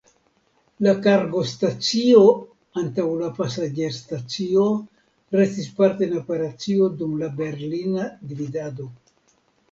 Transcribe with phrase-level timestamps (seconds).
[0.85, 2.21] La kargostacio
[2.81, 4.63] antaŭ la pasaĝerstacio
[5.39, 8.87] restis parte en operacio dum la Berlina dividado.